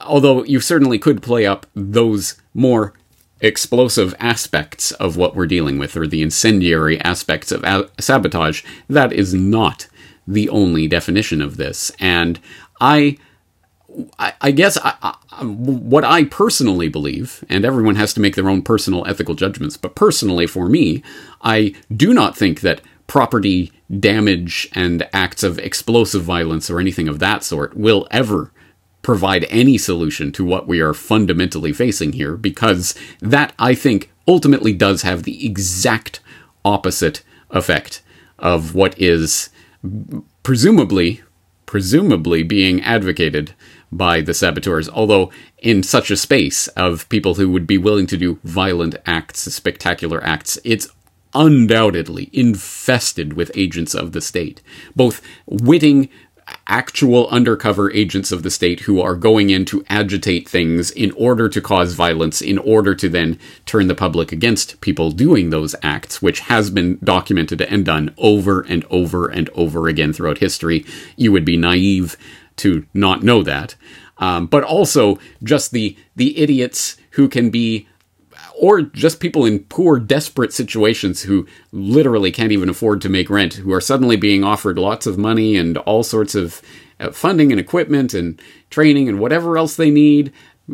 [0.00, 2.94] although you certainly could play up those more
[3.40, 9.12] explosive aspects of what we're dealing with, or the incendiary aspects of a- sabotage, that
[9.12, 9.88] is not
[10.26, 11.90] the only definition of this.
[11.98, 12.38] And
[12.80, 13.18] I.
[14.20, 18.62] I, guess I, I, what I personally believe, and everyone has to make their own
[18.62, 21.02] personal ethical judgments, but personally for me,
[21.42, 27.18] I do not think that property damage and acts of explosive violence or anything of
[27.18, 28.52] that sort will ever
[29.02, 34.72] provide any solution to what we are fundamentally facing here because that, I think, ultimately
[34.72, 36.20] does have the exact
[36.64, 38.02] opposite effect
[38.38, 39.50] of what is
[40.42, 41.22] presumably
[41.66, 43.54] presumably being advocated
[43.92, 44.88] by the saboteurs.
[44.88, 49.40] Although in such a space of people who would be willing to do violent acts
[49.52, 50.88] spectacular acts it's
[51.34, 54.60] undoubtedly infested with agents of the state
[54.96, 56.08] both witting
[56.66, 61.48] actual undercover agents of the state who are going in to agitate things in order
[61.48, 66.22] to cause violence, in order to then turn the public against people doing those acts,
[66.22, 70.84] which has been documented and done over and over and over again throughout history.
[71.16, 72.16] You would be naive
[72.56, 73.74] to not know that.
[74.18, 77.88] Um, but also just the the idiots who can be
[78.60, 83.54] or just people in poor, desperate situations who literally can't even afford to make rent,
[83.54, 86.60] who are suddenly being offered lots of money and all sorts of
[87.00, 88.38] uh, funding and equipment and
[88.68, 90.30] training and whatever else they need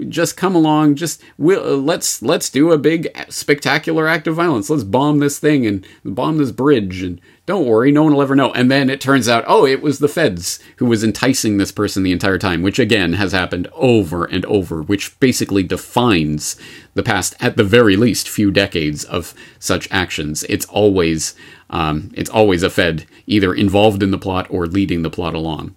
[0.09, 0.97] just come along.
[0.97, 4.70] Just we'll, uh, let's let's do a big spectacular act of violence.
[4.70, 8.34] Let's bomb this thing and bomb this bridge and don't worry, no one will ever
[8.34, 8.53] know.
[8.53, 12.03] And then it turns out, oh, it was the feds who was enticing this person
[12.03, 16.57] the entire time, which again has happened over and over, which basically defines
[16.94, 20.42] the past, at the very least, few decades of such actions.
[20.49, 21.36] It's always,
[21.70, 25.76] um, it's always a Fed either involved in the plot or leading the plot along.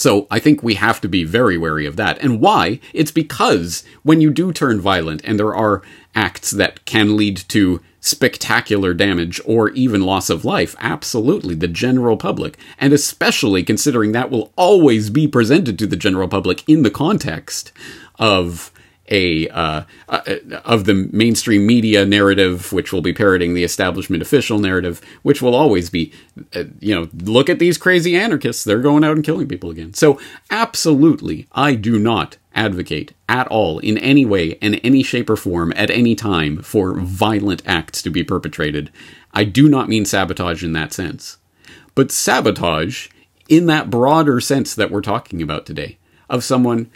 [0.00, 2.16] So I think we have to be very wary of that.
[2.24, 2.80] And why?
[2.94, 5.82] It's because when you do turn violent and there are
[6.14, 12.16] acts that can lead to spectacular damage or even loss of life, absolutely, the general
[12.16, 16.90] public, and especially considering that will always be presented to the general public in the
[16.90, 17.70] context
[18.18, 18.72] of
[19.10, 24.58] a uh, uh, of the mainstream media narrative, which will be parroting the establishment official
[24.58, 26.12] narrative, which will always be,
[26.54, 29.94] uh, you know, look at these crazy anarchists; they're going out and killing people again.
[29.94, 35.36] So, absolutely, I do not advocate at all in any way, in any shape or
[35.36, 38.90] form, at any time for violent acts to be perpetrated.
[39.32, 41.38] I do not mean sabotage in that sense,
[41.94, 43.08] but sabotage
[43.48, 45.98] in that broader sense that we're talking about today
[46.28, 46.90] of someone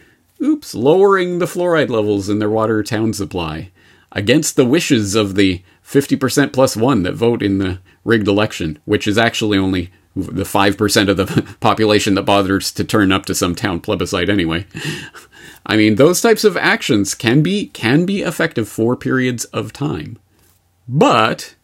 [0.45, 3.71] oops, lowering the fluoride levels in their water town supply
[4.13, 9.07] against the wishes of the 50% plus one that vote in the rigged election, which
[9.07, 13.55] is actually only the 5% of the population that bothers to turn up to some
[13.55, 14.67] town plebiscite anyway.
[15.67, 20.19] I mean, those types of actions can be can be effective for periods of time.
[20.87, 21.55] But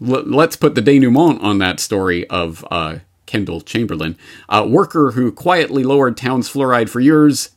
[0.00, 4.16] l- let's put the denouement on that story of uh, Kendall Chamberlain,
[4.48, 7.50] a worker who quietly lowered town's fluoride for years,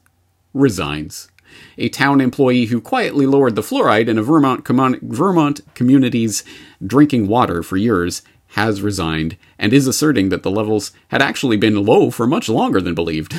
[0.53, 1.29] resigns.
[1.77, 6.43] A town employee who quietly lowered the fluoride in a Vermont, com- Vermont community's
[6.85, 8.21] drinking water for years
[8.55, 12.81] has resigned and is asserting that the levels had actually been low for much longer
[12.81, 13.33] than believed.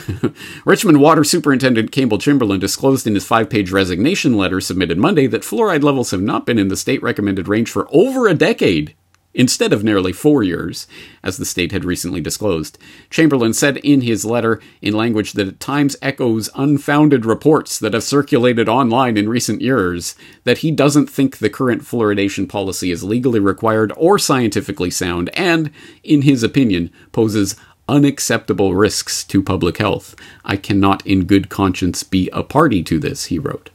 [0.65, 5.43] Richmond Water Superintendent Kendall Chamberlain disclosed in his five page resignation letter submitted Monday that
[5.43, 8.95] fluoride levels have not been in the state recommended range for over a decade
[9.35, 10.87] instead of nearly four years,
[11.23, 12.79] as the state had recently disclosed.
[13.11, 18.05] Chamberlain said in his letter, in language that at times echoes unfounded reports that have
[18.05, 20.15] circulated online in recent years,
[20.45, 25.71] that he doesn't think the current fluoridation policy is legally required or scientifically sound, and,
[26.03, 27.57] in his opinion, poses
[27.89, 30.15] unacceptable risks to public health.
[30.45, 33.71] I cannot in good conscience be a party to this, he wrote.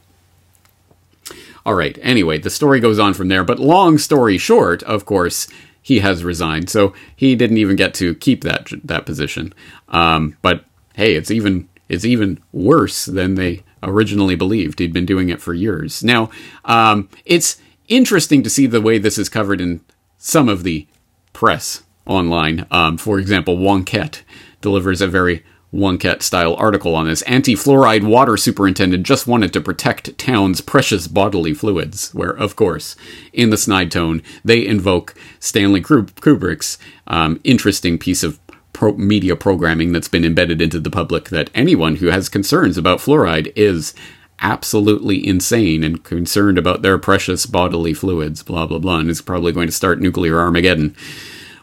[1.68, 1.98] All right.
[2.00, 3.44] Anyway, the story goes on from there.
[3.44, 5.46] But long story short, of course,
[5.82, 9.52] he has resigned, so he didn't even get to keep that that position.
[9.90, 10.64] Um, but
[10.94, 14.78] hey, it's even it's even worse than they originally believed.
[14.78, 16.02] He'd been doing it for years.
[16.02, 16.30] Now,
[16.64, 19.82] um, it's interesting to see the way this is covered in
[20.16, 20.86] some of the
[21.34, 22.66] press online.
[22.70, 24.22] Um, for example, Wonkette
[24.62, 27.22] delivers a very Wonkette style article on this.
[27.22, 32.96] Anti fluoride water superintendent just wanted to protect town's precious bodily fluids, where, of course,
[33.32, 38.38] in the snide tone, they invoke Stanley Kubrick's um, interesting piece of
[38.72, 43.00] pro- media programming that's been embedded into the public that anyone who has concerns about
[43.00, 43.92] fluoride is
[44.40, 49.52] absolutely insane and concerned about their precious bodily fluids, blah, blah, blah, and is probably
[49.52, 50.96] going to start nuclear Armageddon.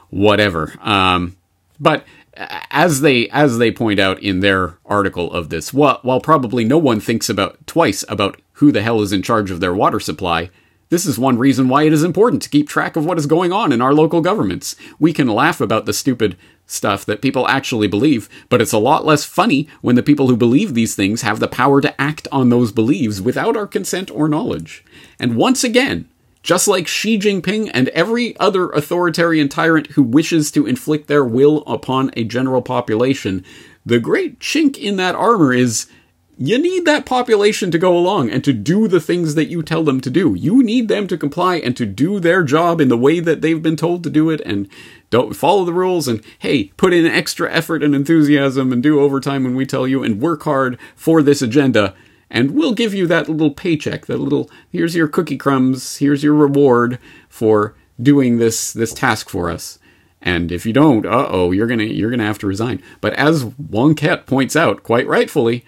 [0.10, 0.74] Whatever.
[0.82, 1.36] Um,
[1.80, 6.66] but as they as they point out in their article of this, while, while probably
[6.66, 10.00] no one thinks about twice about who the hell is in charge of their water
[10.00, 10.50] supply,
[10.90, 13.52] this is one reason why it is important to keep track of what is going
[13.52, 14.76] on in our local governments.
[15.00, 19.06] We can laugh about the stupid stuff that people actually believe, but it's a lot
[19.06, 22.50] less funny when the people who believe these things have the power to act on
[22.50, 24.84] those beliefs without our consent or knowledge.
[25.20, 26.10] And once again,
[26.46, 31.64] just like Xi Jinping and every other authoritarian tyrant who wishes to inflict their will
[31.66, 33.44] upon a general population,
[33.84, 35.88] the great chink in that armor is
[36.38, 39.84] you need that population to go along and to do the things that you tell
[39.84, 40.36] them to do.
[40.36, 43.64] You need them to comply and to do their job in the way that they've
[43.64, 44.70] been told to do it and
[45.10, 49.46] don't follow the rules and hey, put in extra effort and enthusiasm and do overtime
[49.46, 51.96] when we tell you and work hard for this agenda
[52.30, 56.34] and we'll give you that little paycheck, that little here's your cookie crumbs, here's your
[56.34, 57.00] reward
[57.30, 59.80] for doing this this task for us.
[60.22, 62.82] And if you don't, uh oh, you're gonna you're gonna have to resign.
[63.02, 65.64] But as Wonkette points out, quite rightfully,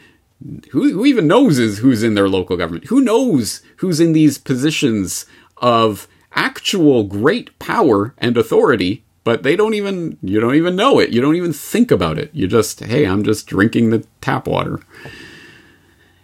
[0.71, 2.85] who, who even knows is who's in their local government?
[2.85, 5.25] Who knows who's in these positions
[5.57, 11.09] of actual great power and authority but they don't even you don't even know it
[11.09, 14.79] you don't even think about it you just hey i'm just drinking the tap water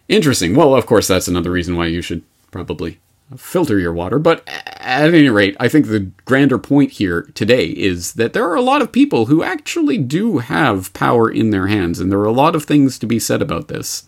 [0.08, 0.56] Interesting.
[0.56, 3.00] Well, of course, that's another reason why you should probably
[3.38, 4.20] filter your water.
[4.20, 8.56] But at any rate, I think the grander point here today is that there are
[8.56, 12.26] a lot of people who actually do have power in their hands, and there are
[12.26, 14.04] a lot of things to be said about this.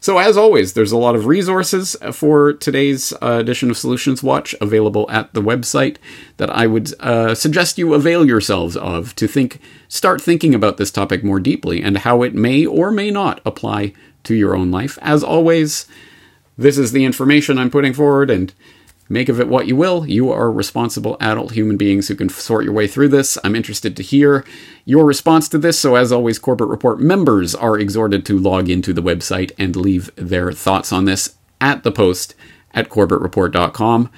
[0.00, 4.54] So, as always, there's a lot of resources for today's uh, edition of Solutions Watch
[4.60, 5.96] available at the website
[6.36, 10.90] that I would uh, suggest you avail yourselves of to think, start thinking about this
[10.90, 14.98] topic more deeply and how it may or may not apply to your own life.
[15.02, 15.86] As always,
[16.58, 18.52] this is the information I'm putting forward, and
[19.08, 20.06] Make of it what you will.
[20.06, 23.36] You are responsible adult human beings who can sort your way through this.
[23.44, 24.46] I'm interested to hear
[24.86, 25.78] your response to this.
[25.78, 30.10] So, as always, Corbett Report members are exhorted to log into the website and leave
[30.16, 32.34] their thoughts on this at the post
[32.72, 34.10] at corbettreport.com.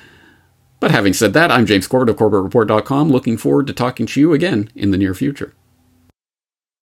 [0.78, 4.32] But having said that, I'm James Corbett of corbettreport.com, looking forward to talking to you
[4.34, 5.52] again in the near future.